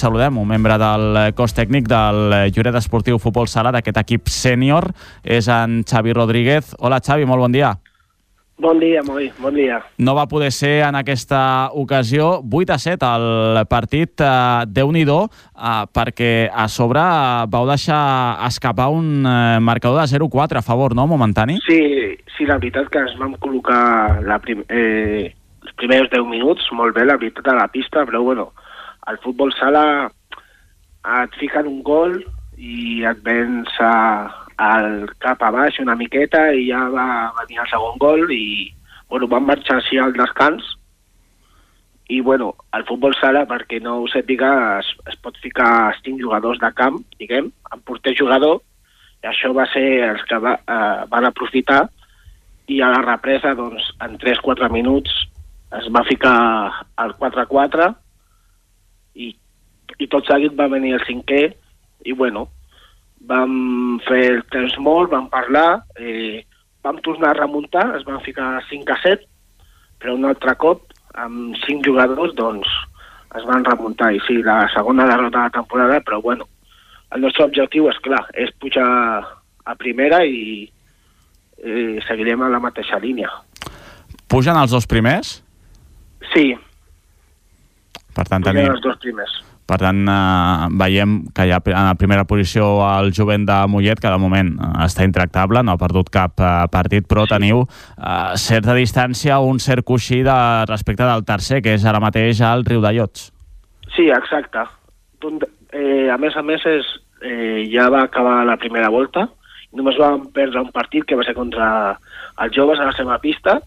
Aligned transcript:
saludem, 0.00 0.40
un 0.40 0.48
membre 0.48 0.78
del 0.80 1.20
cos 1.36 1.54
tècnic 1.56 1.86
del 1.90 2.50
Lloret 2.54 2.80
Esportiu 2.80 3.20
Futbol 3.20 3.50
Sala 3.52 3.74
d'aquest 3.76 4.00
equip 4.00 4.32
sènior, 4.32 4.88
és 5.22 5.48
en 5.52 5.82
Xavi 5.84 6.16
Rodríguez. 6.16 6.74
Hola 6.80 7.02
Xavi, 7.04 7.28
molt 7.28 7.44
bon 7.44 7.54
dia. 7.54 7.76
Bon 8.60 8.78
dia, 8.78 9.00
Moi, 9.02 9.30
bon 9.40 9.54
dia. 9.56 9.78
No 9.96 10.12
va 10.12 10.26
poder 10.28 10.50
ser 10.52 10.82
en 10.84 10.98
aquesta 10.98 11.70
ocasió 11.72 12.42
8 12.44 12.74
a 12.74 12.78
7 12.78 13.08
el 13.16 13.60
partit, 13.70 14.20
eh, 14.20 14.66
Déu-n'hi-do, 14.68 15.22
eh, 15.56 15.86
perquè 15.96 16.50
a 16.52 16.66
sobre 16.68 17.00
eh, 17.00 17.46
vau 17.48 17.64
deixar 17.64 18.36
escapar 18.44 18.90
un 18.92 19.24
eh, 19.24 19.58
marcador 19.64 20.02
de 20.02 20.12
0-4 20.12 20.60
a 20.60 20.62
favor, 20.62 20.94
no, 20.94 21.06
momentani? 21.06 21.56
Sí, 21.64 21.80
sí, 22.36 22.44
la 22.44 22.58
veritat 22.60 22.92
que 22.92 23.00
ens 23.00 23.16
vam 23.16 23.32
col·locar 23.40 24.20
la 24.28 24.36
prim 24.44 24.60
eh, 24.68 25.32
els 25.64 25.76
primers 25.80 26.12
10 26.12 26.28
minuts 26.28 26.68
molt 26.76 26.92
bé, 26.92 27.08
la 27.08 27.16
veritat, 27.16 27.48
a 27.48 27.56
la 27.62 27.68
pista, 27.72 28.04
però 28.04 28.20
bueno, 28.20 28.50
al 29.06 29.18
futbol 29.24 29.52
sala 29.56 29.84
et 31.22 31.38
fiquen 31.40 31.68
un 31.70 31.80
gol 31.86 32.18
i 32.56 33.04
et 33.08 33.22
vens 33.24 33.70
a, 33.80 33.94
al 34.60 35.08
cap 35.22 35.40
a 35.42 35.50
baix 35.54 35.80
una 35.80 35.96
miqueta 35.96 36.50
i 36.52 36.68
ja 36.68 36.82
va 36.92 37.06
venir 37.40 37.62
el 37.62 37.70
segon 37.72 37.96
gol 38.02 38.26
i 38.34 38.68
bueno, 39.10 39.26
vam 39.26 39.48
marxar 39.48 39.80
així 39.80 39.98
al 39.98 40.12
descans. 40.14 40.76
I 42.10 42.20
bueno, 42.26 42.52
al 42.74 42.84
futbol 42.86 43.14
sala, 43.18 43.44
perquè 43.46 43.78
no 43.82 44.00
ho 44.00 44.06
sàpiga, 44.10 44.50
es, 44.80 44.90
es 45.10 45.16
pot 45.22 45.36
ficar 45.42 45.94
cinc 46.02 46.18
jugadors 46.22 46.58
de 46.62 46.70
camp, 46.74 46.98
diguem, 47.18 47.50
en 47.74 47.82
porter 47.86 48.16
jugador, 48.18 48.60
i 49.22 49.28
això 49.30 49.52
va 49.54 49.66
ser 49.70 49.84
els 50.08 50.22
que 50.26 50.38
va, 50.42 50.56
eh, 50.58 51.06
van 51.10 51.26
aprofitar 51.28 51.84
i 52.70 52.80
a 52.82 52.90
la 52.92 53.02
represa, 53.02 53.52
doncs, 53.58 53.90
en 54.04 54.16
3-4 54.22 54.70
minuts 54.70 55.12
es 55.78 55.86
va 55.94 56.02
ficar 56.06 56.36
al 57.02 57.14
4-4 57.18 57.90
i, 59.14 59.32
i 59.98 60.08
tot 60.10 60.28
seguit 60.28 60.56
va 60.58 60.70
venir 60.72 60.94
el 60.96 61.04
cinquè 61.06 61.42
i 62.06 62.14
bueno, 62.16 62.46
vam 63.28 64.00
fer 64.06 64.22
el 64.36 64.44
temps 64.52 64.76
molt, 64.80 65.10
vam 65.12 65.28
parlar, 65.32 65.82
eh, 65.98 66.44
vam 66.84 67.00
tornar 67.04 67.34
a 67.34 67.40
remuntar, 67.40 67.90
es 67.96 68.06
van 68.06 68.20
ficar 68.24 68.62
5 68.68 68.92
a 68.92 68.98
7, 69.02 69.26
però 70.00 70.14
un 70.16 70.24
altre 70.24 70.54
cop, 70.56 70.86
amb 71.14 71.56
5 71.66 71.84
jugadors, 71.84 72.32
doncs, 72.38 72.70
es 73.36 73.44
van 73.44 73.64
remuntar. 73.64 74.12
I 74.14 74.22
sí, 74.26 74.40
la 74.42 74.64
segona 74.74 75.06
derrota 75.06 75.38
de 75.38 75.44
la 75.44 75.56
temporada, 75.58 76.00
però 76.00 76.20
bueno, 76.22 76.48
el 77.12 77.20
nostre 77.20 77.44
objectiu 77.44 77.90
és 77.90 78.00
clar, 78.00 78.24
és 78.34 78.52
pujar 78.62 78.88
a 79.64 79.76
primera 79.76 80.22
i 80.24 80.64
eh, 81.60 82.00
seguirem 82.08 82.42
a 82.42 82.50
la 82.50 82.62
mateixa 82.62 82.98
línia. 83.02 83.28
Pugen 84.30 84.56
els 84.56 84.72
dos 84.72 84.86
primers? 84.86 85.40
Sí, 86.32 86.54
Per 88.20 88.26
tant, 88.28 88.44
tenim, 88.44 88.68
els 88.68 88.82
dos 88.84 88.98
primers. 89.00 89.32
per 89.70 89.78
tant 89.80 90.00
eh, 90.10 90.68
veiem 90.82 91.12
que 91.32 91.46
hi 91.46 91.52
ha 91.54 91.60
en 91.62 91.86
la 91.86 91.94
primera 91.94 92.24
posició 92.28 92.66
el 92.98 93.12
jovent 93.16 93.46
de 93.48 93.56
Mollet, 93.70 94.00
que 94.02 94.10
de 94.12 94.18
moment 94.20 94.50
eh, 94.58 94.70
està 94.84 95.06
intractable, 95.06 95.62
no 95.64 95.72
ha 95.76 95.80
perdut 95.80 96.10
cap 96.12 96.42
eh, 96.42 96.50
partit, 96.74 97.06
però 97.08 97.24
Sí. 97.24 97.32
teniu 97.36 97.62
eh, 97.62 98.36
certa 98.36 98.74
distància, 98.76 99.38
un 99.40 99.60
cert 99.62 99.86
coixí 99.86 100.20
de, 100.26 100.38
respecte 100.68 101.06
del 101.06 101.24
tercer, 101.24 101.62
que 101.62 101.74
és 101.78 101.84
ara 101.86 102.00
mateix 102.02 102.42
el 102.44 102.64
Riu 102.66 102.82
de 102.84 102.92
Llots. 102.98 103.30
Sí, 103.96 104.10
exacte. 104.10 104.66
Eh, 105.72 106.08
a 106.10 106.16
més 106.18 106.36
a 106.36 106.42
més, 106.42 106.64
és, 106.66 106.86
eh, 107.22 107.68
ja 107.72 107.88
va 107.90 108.02
acabar 108.04 108.44
la 108.44 108.56
primera 108.56 108.88
volta. 108.90 109.28
Només 109.72 109.96
vam 109.98 110.26
perdre 110.34 110.60
un 110.60 110.72
partit 110.74 111.04
que 111.06 111.14
va 111.14 111.22
ser 111.22 111.34
contra 111.34 111.96
els 112.42 112.52
joves 112.56 112.80
a 112.80 112.86
la 112.90 112.92
seva 112.96 113.18
pista. 113.22 113.60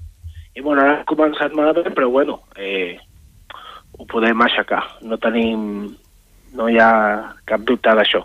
I 0.55 0.61
bueno, 0.61 0.81
ara 0.81 0.99
ha 0.99 1.05
començat 1.09 1.53
malament, 1.55 1.93
però 1.95 2.09
bueno, 2.11 2.41
eh, 2.57 2.97
ho 3.97 4.05
podem 4.09 4.45
aixecar. 4.45 4.83
No 5.01 5.19
tenim... 5.21 5.93
No 6.53 6.67
hi 6.69 6.77
ha 6.77 7.33
cap 7.49 7.63
dubte 7.65 7.89
d'això. 7.97 8.19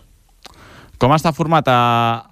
Com 1.00 1.12
està 1.14 1.30
format 1.32 1.68
a, 1.70 1.78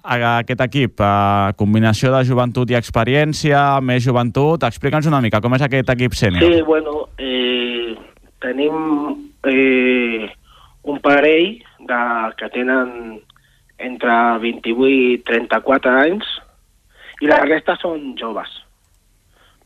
a 0.03 0.15
aquest 0.43 0.59
equip? 0.65 1.01
A 1.01 1.53
combinació 1.57 2.11
de 2.13 2.19
joventut 2.27 2.69
i 2.69 2.75
experiència, 2.77 3.61
més 3.81 4.03
joventut? 4.03 4.65
Explica'ns 4.67 5.07
una 5.09 5.21
mica 5.23 5.39
com 5.41 5.55
és 5.55 5.63
aquest 5.65 5.89
equip 5.95 6.17
sènior. 6.19 6.43
Sí, 6.43 6.61
bueno, 6.67 7.07
eh, 7.17 7.95
tenim 8.43 8.75
eh, 9.47 10.27
un 10.83 10.99
parell 11.01 11.55
de, 11.87 12.01
que 12.37 12.51
tenen 12.53 12.91
entre 13.87 14.17
28 14.43 14.91
i 14.91 15.17
34 15.25 15.95
anys 16.03 16.27
i 17.23 17.29
la 17.31 17.39
resta 17.45 17.77
són 17.79 18.13
joves. 18.19 18.51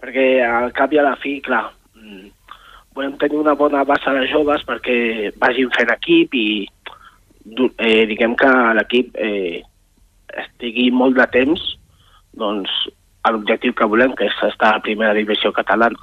Perquè 0.02 0.28
al 0.46 0.72
cap 0.78 0.94
i 0.94 1.02
a 1.02 1.08
la 1.10 1.16
fi, 1.22 1.40
clar, 1.46 1.66
mm, 1.98 2.30
volem 2.96 3.18
tenir 3.18 3.38
una 3.40 3.56
bona 3.56 3.84
base 3.88 4.14
de 4.18 4.28
joves 4.32 4.64
perquè 4.68 5.32
vagin 5.40 5.72
fent 5.78 5.92
equip 5.94 6.36
i 6.36 6.48
eh, 7.78 8.06
diguem 8.10 8.36
que 8.40 8.52
l'equip 8.78 9.16
eh, 9.18 9.62
estigui 10.44 10.90
molt 10.92 11.18
de 11.18 11.28
temps 11.32 11.64
doncs, 12.38 12.70
a 13.24 13.32
l'objectiu 13.34 13.74
que 13.78 13.86
volem, 13.86 14.16
que 14.16 14.26
és 14.26 14.38
estar 14.48 14.70
a 14.70 14.78
la 14.80 14.84
primera 14.86 15.14
divisió 15.14 15.52
catalana. 15.54 16.00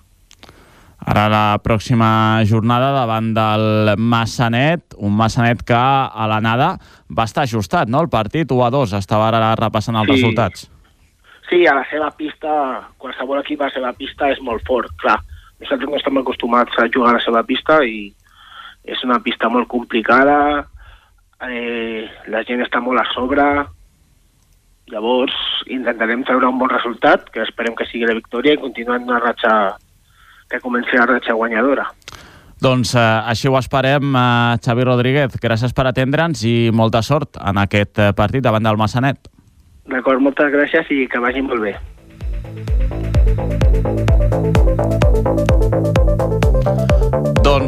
Ara 1.09 1.28
la 1.31 1.59
pròxima 1.62 2.43
jornada 2.44 2.91
davant 2.93 3.31
del 3.34 3.94
Massanet, 3.97 4.97
un 4.98 5.15
Massanet 5.16 5.62
que 5.66 5.78
a 5.78 6.27
l'anada 6.28 6.72
va 7.09 7.25
estar 7.25 7.47
ajustat, 7.47 7.88
no?, 7.88 8.03
el 8.04 8.10
partit 8.12 8.50
1 8.53 8.65
a 8.66 8.71
2, 8.75 8.93
estava 8.98 9.28
ara 9.31 9.54
repassant 9.56 9.97
els 9.97 10.09
Sí. 10.10 10.12
resultats. 10.19 10.71
Sí, 11.48 11.66
a 11.66 11.75
la 11.75 11.87
seva 11.88 12.10
pista, 12.10 12.50
qualsevol 12.98 13.41
equip 13.41 13.62
a 13.62 13.71
la 13.71 13.71
seva 13.72 13.93
pista 13.97 14.28
és 14.31 14.41
molt 14.44 14.66
fort, 14.66 14.91
clar. 15.00 15.16
Nosaltres 15.58 15.91
no 15.91 15.98
estem 15.98 16.20
acostumats 16.20 16.78
a 16.78 16.88
jugar 16.92 17.14
a 17.14 17.19
la 17.19 17.24
seva 17.24 17.42
pista 17.46 17.80
i 17.84 18.12
és 18.88 19.02
una 19.04 19.19
pista 19.20 19.50
molt 19.52 19.69
complicada, 19.69 20.66
eh, 21.44 22.06
la 22.32 22.44
gent 22.48 22.62
està 22.64 22.80
molt 22.80 23.02
a 23.02 23.06
sobre, 23.12 23.44
llavors 24.88 25.34
intentarem 25.68 26.24
treure 26.24 26.48
un 26.48 26.58
bon 26.60 26.70
resultat, 26.72 27.28
que 27.34 27.44
esperem 27.44 27.76
que 27.76 27.86
sigui 27.91 28.08
la 28.08 28.16
victòria 28.16 28.54
i 28.54 28.62
continuar 28.62 28.97
en 29.00 29.10
una 29.10 29.20
ratxa 29.20 29.76
que 30.48 30.60
comenci 30.64 30.97
la 30.97 31.06
ratxa 31.06 31.36
guanyadora. 31.36 31.91
Doncs 32.58 32.94
eh, 32.97 33.02
així 33.30 33.48
ho 33.48 33.58
esperem, 33.58 34.14
eh, 34.18 34.58
Xavi 34.64 34.86
Rodríguez. 34.86 35.36
Gràcies 35.42 35.74
per 35.74 35.86
atendre'ns 35.86 36.42
i 36.48 36.70
molta 36.74 37.04
sort 37.06 37.38
en 37.38 37.60
aquest 37.62 38.00
eh, 38.02 38.12
partit 38.18 38.42
davant 38.42 38.64
del 38.66 38.80
Massanet. 38.80 39.30
D'acord, 39.88 40.20
moltes 40.20 40.50
gràcies 40.52 40.91
i 40.91 41.06
que 41.08 41.22
vagi 41.22 41.44
molt 41.44 41.62
bé. 41.62 41.76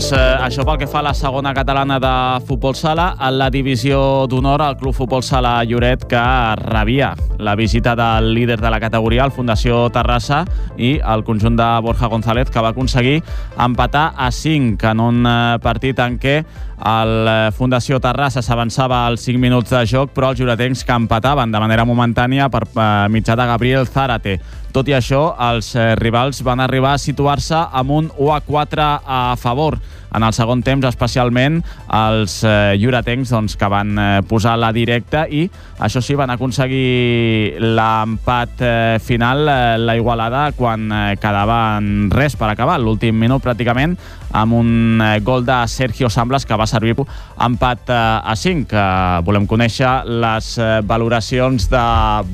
Doncs 0.00 0.14
eh, 0.16 0.36
això 0.46 0.64
pel 0.64 0.78
que 0.80 0.86
fa 0.88 1.02
a 1.02 1.04
la 1.04 1.10
segona 1.12 1.50
catalana 1.52 1.98
de 2.00 2.12
futbol 2.48 2.72
sala, 2.72 3.10
a 3.20 3.28
la 3.28 3.50
divisió 3.52 3.98
d'honor 4.32 4.62
al 4.64 4.78
Club 4.80 4.94
Futbol 4.96 5.20
Sala 5.20 5.58
Lloret 5.68 6.06
que 6.08 6.22
rebia 6.56 7.10
la 7.36 7.52
visita 7.54 7.92
del 7.98 8.30
líder 8.32 8.56
de 8.62 8.70
la 8.72 8.80
categoria, 8.80 9.26
el 9.28 9.34
Fundació 9.36 9.90
Terrassa, 9.92 10.46
i 10.80 10.94
el 11.04 11.24
conjunt 11.28 11.60
de 11.60 11.68
Borja 11.84 12.08
González, 12.08 12.48
que 12.48 12.64
va 12.64 12.72
aconseguir 12.72 13.18
empatar 13.60 14.14
a 14.16 14.30
5 14.32 14.88
en 14.88 15.04
un 15.04 15.20
eh, 15.28 15.58
partit 15.60 16.00
en 16.00 16.16
què 16.16 16.38
el 16.40 17.28
eh, 17.28 17.50
Fundació 17.52 18.00
Terrassa 18.00 18.40
s'avançava 18.40 19.02
als 19.04 19.28
5 19.28 19.36
minuts 19.36 19.68
de 19.68 19.84
joc, 19.84 20.14
però 20.16 20.32
els 20.32 20.40
lloretencs 20.40 20.86
que 20.88 20.96
empataven 20.96 21.52
de 21.52 21.60
manera 21.60 21.84
momentània 21.84 22.48
per 22.48 22.64
eh, 22.70 22.88
mitjà 23.12 23.36
de 23.36 23.48
Gabriel 23.52 23.84
Zárate. 23.84 24.38
Tot 24.70 24.86
i 24.86 24.94
això, 24.94 25.32
els 25.50 25.72
eh, 25.75 25.94
rivals 25.98 26.44
van 26.47 26.60
arribar 26.62 26.94
a 26.94 27.00
situar-se 27.03 27.58
amb 27.58 27.91
un 27.91 28.10
1 28.14 28.34
a 28.36 28.41
4 28.47 28.84
a 29.03 29.22
favor. 29.36 29.81
En 30.14 30.22
el 30.26 30.34
segon 30.34 30.62
temps, 30.66 30.86
especialment, 30.86 31.60
els 31.94 32.36
eh, 32.47 32.76
lloretencs 32.78 33.30
doncs, 33.34 33.56
que 33.59 33.69
van 33.70 33.98
eh, 33.98 34.06
posar 34.26 34.56
la 34.59 34.70
directa 34.75 35.25
i, 35.26 35.44
això 35.82 36.03
sí, 36.03 36.16
van 36.19 36.30
aconseguir 36.34 37.59
l'empat 37.62 38.62
eh, 38.62 38.98
final, 39.03 39.42
eh, 39.47 39.76
la 39.78 39.94
igualada, 39.98 40.48
quan 40.59 40.86
eh, 40.91 41.03
quedava 41.22 41.60
en 41.78 42.09
res 42.14 42.38
per 42.38 42.50
acabar, 42.50 42.78
l'últim 42.82 43.19
minut 43.19 43.42
pràcticament, 43.42 43.98
amb 44.34 44.59
un 44.59 45.03
eh, 45.03 45.12
gol 45.26 45.47
de 45.47 45.60
Sergio 45.70 46.10
Sambles 46.10 46.47
que 46.47 46.59
va 46.59 46.66
servir 46.70 46.94
empat 46.98 47.91
eh, 47.91 48.00
a 48.22 48.39
5. 48.39 48.71
Eh, 48.71 49.21
volem 49.27 49.50
conèixer 49.50 49.94
les 50.06 50.56
eh, 50.59 50.72
valoracions 50.86 51.71
de 51.71 51.86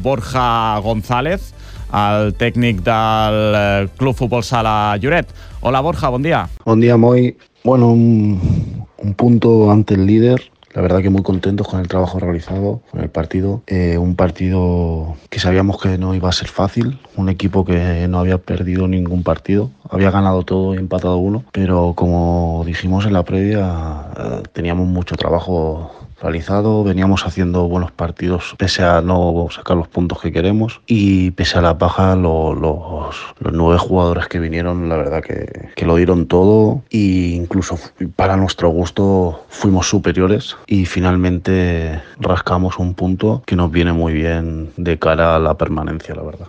Borja 0.05 0.81
González, 0.85 1.53
el 1.97 2.35
tècnic 2.37 2.83
del 2.85 3.55
eh, 3.57 3.89
Club 3.97 4.15
Futbol 4.15 4.45
Sala 4.45 4.97
Lloret. 5.01 5.33
Hola 5.61 5.81
Borja, 5.81 6.11
bon 6.11 6.23
dia. 6.23 6.49
Buen 6.65 6.81
día, 6.81 6.97
Moy. 6.97 7.37
Bueno, 7.65 7.91
un, 7.91 8.87
un 8.99 9.15
punto 9.15 9.71
ante 9.71 9.95
el 9.95 10.07
líder, 10.07 10.51
la 10.75 10.83
verdad 10.83 11.01
que 11.01 11.11
muy 11.11 11.23
contentos 11.23 11.67
con 11.67 11.81
el 11.81 11.89
trabajo 11.89 12.19
realizado, 12.19 12.83
con 12.91 13.01
el 13.01 13.09
partido. 13.09 13.63
Eh, 13.67 13.97
un 13.97 14.15
partido 14.15 15.17
que 15.31 15.41
sabíamos 15.41 15.81
que 15.81 15.97
no 15.97 16.15
iba 16.15 16.29
a 16.29 16.33
ser 16.33 16.49
fácil, 16.49 17.01
un 17.17 17.31
equipo 17.31 17.65
que 17.65 18.07
no 18.09 18.19
había 18.19 18.39
perdido 18.39 18.87
ningún 18.87 19.23
partido, 19.23 19.71
había 19.89 20.11
ganado 20.11 20.43
todo 20.43 20.75
y 20.75 20.79
empatado 20.79 21.17
uno, 21.17 21.45
pero 21.51 21.95
como 21.97 22.63
dijimos 22.67 23.07
en 23.07 23.15
la 23.15 23.25
previa, 23.25 24.11
eh, 24.19 24.43
teníamos 24.53 24.87
mucho 24.87 25.17
trabajo 25.17 25.91
realizado, 26.21 26.85
veníamos 26.85 27.27
haciendo 27.27 27.69
buenos 27.69 27.93
partidos 27.93 28.55
pese 28.59 28.83
a 28.83 29.01
no 29.01 29.49
sacar 29.51 29.77
los 29.77 29.89
puntos 29.89 30.21
que 30.21 30.33
queremos 30.33 30.81
y 30.87 31.31
pese 31.33 31.59
a 31.59 31.63
la 31.63 31.75
baja 31.75 32.17
los, 32.17 32.57
los, 32.59 33.53
nueve 33.53 33.79
jugadores 33.79 34.29
que 34.29 34.39
vinieron 34.39 34.89
la 34.89 34.97
verdad 34.97 35.23
que, 35.23 35.71
que 35.75 35.87
lo 35.87 35.97
dieron 35.97 36.27
todo 36.27 36.83
e 36.91 37.35
incluso 37.35 37.79
para 38.17 38.37
nuestro 38.37 38.69
gusto 38.71 39.45
fuimos 39.49 39.89
superiores 39.89 40.57
y 40.67 40.87
finalmente 40.87 42.01
rascamos 42.19 42.79
un 42.79 42.95
punto 42.95 43.43
que 43.47 43.57
nos 43.57 43.71
viene 43.71 43.93
muy 43.93 44.13
bien 44.13 44.71
de 44.77 44.99
cara 44.99 45.37
a 45.37 45.39
la 45.39 45.57
permanencia 45.57 46.15
la 46.15 46.23
verdad. 46.23 46.45